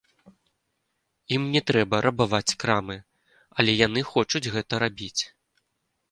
[1.35, 2.95] Ім не трэба рабаваць крамы,
[3.61, 5.21] але яны хочуць гэта рабіць.